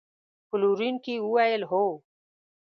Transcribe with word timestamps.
پلورونکي 0.49 1.15
وویل: 1.21 1.61
هو. 1.71 1.85